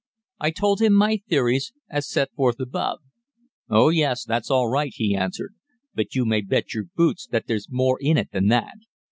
[0.39, 3.01] "I told him my theories as set forth above.
[3.69, 5.53] "'Oh, yes, that's all right,' he answered.
[5.93, 8.77] 'But you may bet your boots that there's more in it than that.